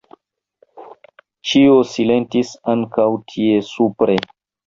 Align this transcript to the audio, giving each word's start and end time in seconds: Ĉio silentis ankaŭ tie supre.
Ĉio 1.49 1.75
silentis 1.91 2.55
ankaŭ 2.75 3.07
tie 3.33 3.61
supre. 3.71 4.19